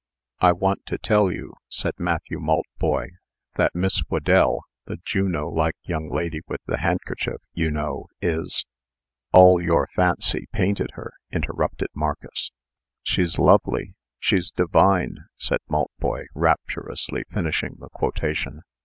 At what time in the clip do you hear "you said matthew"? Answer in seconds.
1.31-2.39